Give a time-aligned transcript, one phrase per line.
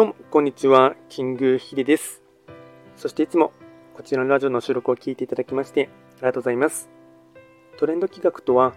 [0.00, 0.96] どうも、こんにちは。
[1.10, 2.22] キングヒデです。
[2.96, 3.52] そしていつも、
[3.94, 6.88] こちらのラジオの収録を聞いていただきまして、ありがとうございます。
[7.76, 8.72] トレンド企画とは、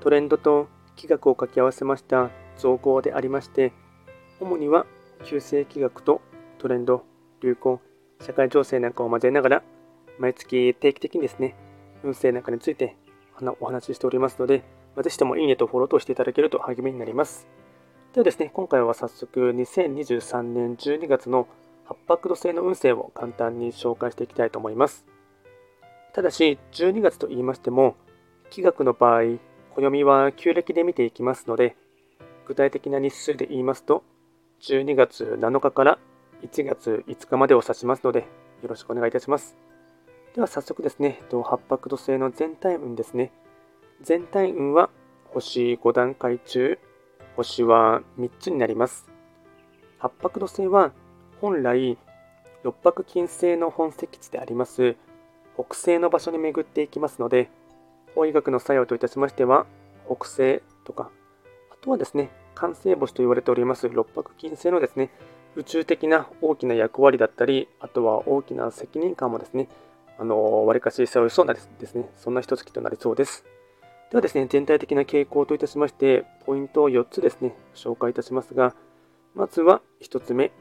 [0.00, 3.74] トレンドと企画を掛け合わせました造語でありまして、
[4.40, 4.86] 主には、
[5.24, 6.22] 旧世企画と
[6.56, 7.04] トレンド、
[7.42, 7.78] 流行、
[8.22, 9.62] 社会情勢なんかを交えながら、
[10.18, 11.54] 毎月定期的にですね、
[12.02, 12.96] 運勢なんかについて
[13.60, 14.64] お話ししておりますので、
[15.02, 17.46] ぜひともいいねとフォローとしていただけると励みになります。
[18.12, 21.48] ではですね、今回は早速2023年12月の
[21.86, 25.06] 八白土星の運勢を簡単に紹介していきたいと思います。
[26.12, 27.96] ただし、12月と言いましても、
[28.50, 29.38] 気学の場合、
[29.74, 31.74] 暦は旧暦で見ていきますので、
[32.46, 34.04] 具体的な日数で言いますと、
[34.60, 35.98] 12月7日から
[36.42, 38.26] 1月5日までを指しますので、
[38.62, 39.56] よろしくお願いいたします。
[40.34, 43.32] では早速ですね、八白土星の全体運ですね。
[44.02, 44.90] 全体運は
[45.32, 46.78] 星5段階中
[47.36, 49.08] 星は3つになります。
[49.98, 50.92] 八白土星は
[51.40, 51.96] 本来
[52.62, 54.96] 六白金星の本石地であります
[55.54, 57.50] 北西の場所に巡っていきますので、
[58.14, 59.66] 法医学の作用といたしましては、
[60.06, 61.10] 北西とか、
[61.70, 65.10] あとはですね、完成星と言われております六白金星のですね、
[65.54, 69.68] 宇宙的な大きな役割だったり、あとは大きな責任感もですね、
[70.18, 73.44] あの、わりかし背負いそうなですね、そんな一月となりそうです。
[74.12, 78.74] ではですね、全体的な傾向といたしまして、ポイントを4つですね、紹介いたしますが、
[79.34, 80.52] まずは1つ目、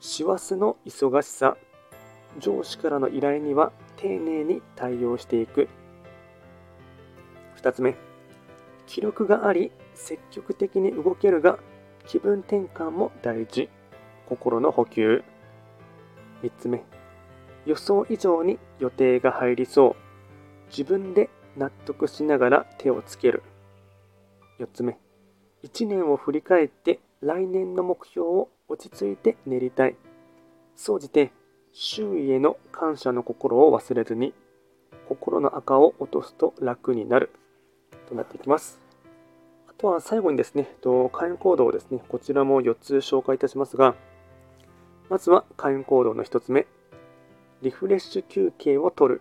[0.00, 1.56] 師走の忙しさ、
[2.38, 5.70] 上司からの依頼には丁寧に対応していく。
[7.56, 7.96] 2つ目、
[8.86, 11.58] 気力があり、積極的に動けるが、
[12.06, 13.70] 気分転換も大事。
[14.28, 15.24] 心の補給。
[16.42, 16.84] 3つ目、
[17.64, 20.66] 予想以上に予定が入りそう。
[20.68, 23.42] 自分で納得しながら手をつける。
[24.58, 24.98] 4つ目、
[25.62, 29.96] 1年を振り返って来年の目標を落ち着いて練りたい。
[30.76, 31.32] 総じて
[31.72, 34.34] 周囲への感謝の心を忘れずに
[35.08, 37.30] 心の赤を落とすと楽になる
[38.08, 38.80] となっていきます。
[39.68, 40.76] あとは最後にですね、
[41.12, 43.94] 会員行動をですね、こちらも4つ紹介いたしますが、
[45.10, 46.66] まずは会員行動の1つ目、
[47.60, 49.20] リフレッシュ休憩を取る。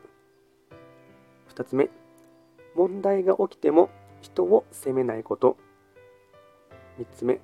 [1.53, 1.89] 2つ目、
[2.75, 3.89] 問題が起きても
[4.21, 5.57] 人を責めないこと。
[6.99, 7.39] 3つ目、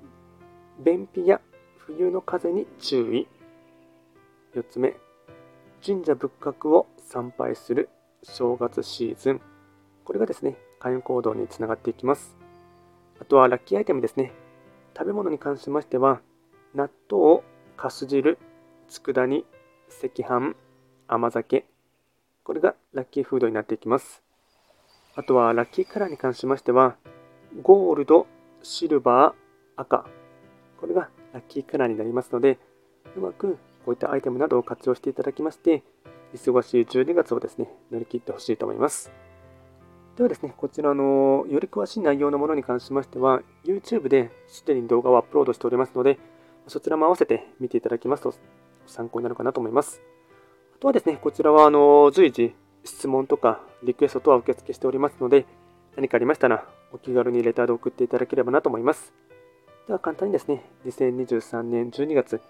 [0.78, 1.40] 便秘や
[1.78, 3.28] 冬の風に注意。
[4.54, 4.96] 4つ目、
[5.84, 7.88] 神社仏閣を参拝する
[8.22, 9.40] 正月シーズン。
[10.04, 12.36] これがですね、開運行動につながっていきます。
[13.20, 14.32] あとはラッキーアイテムですね。
[14.96, 16.20] 食べ物に関しましては、
[16.74, 17.42] 納豆、
[17.76, 18.38] かす汁、
[18.88, 19.44] 佃煮、
[20.02, 20.56] 赤飯、
[21.06, 21.66] 甘酒。
[22.44, 24.22] これがラッキーフードになっていきます。
[25.16, 26.96] あとはラッキーカラーに関しましては、
[27.62, 28.26] ゴールド、
[28.62, 30.06] シルバー、赤。
[30.80, 32.58] これがラッキーカラーになりますので、
[33.16, 35.82] うまくこういったアイテムなどを活用していただきまして、
[36.32, 39.10] 忙しい12月をですね、乗り切ってほしいと思います。
[40.16, 46.20] ではですね、こちらのより詳しい内容のものに関しましては、YouTube ですでに動画をアップロードしておりますので、
[46.68, 48.34] そちらも合わせて見ていただきますと
[48.86, 50.00] 参考になるかなと思います。
[50.76, 52.54] あとはですね、こちらはあの随時
[52.84, 55.46] 質問とかリクエスト等は受付しておりますので、
[55.96, 59.12] 何かありましたらお気軽にレターで送っていただければなと思います。
[59.86, 62.40] では簡単にですね、2023年12月、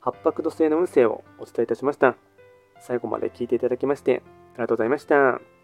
[0.00, 2.16] 八白土星の運勢をお伝えいたしました。
[2.80, 4.22] 最後まで聞いていただきまして、
[4.54, 5.57] ありがとうございました。